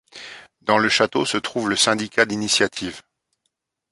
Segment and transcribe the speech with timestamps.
[0.63, 3.03] Dans le château se trouve le syndicat d'initiative.